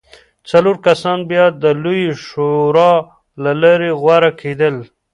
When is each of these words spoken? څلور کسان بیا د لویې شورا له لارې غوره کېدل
څلور 0.49 0.75
کسان 0.87 1.19
بیا 1.31 1.45
د 1.63 1.65
لویې 1.83 2.11
شورا 2.27 2.93
له 3.43 3.51
لارې 3.61 3.89
غوره 4.01 4.31
کېدل 4.41 4.75